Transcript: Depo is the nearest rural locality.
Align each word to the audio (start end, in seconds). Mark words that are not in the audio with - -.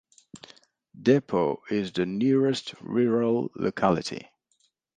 Depo 0.99 1.57
is 1.69 1.91
the 1.91 2.07
nearest 2.07 2.73
rural 2.81 3.51
locality. 3.55 4.31